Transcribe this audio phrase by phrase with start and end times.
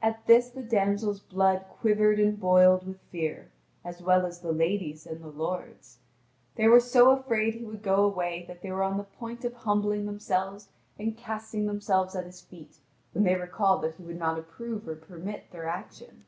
[0.00, 3.50] At this the damsel's blood quivered and boiled with fear,
[3.84, 5.98] as well as the lady's and the lord's.
[6.54, 9.54] They were so afraid he would go away that they were on the point of
[9.54, 12.78] humbling themselves and casting themselves at his feet,
[13.10, 16.24] when they recalled that he would not approve or permit their action.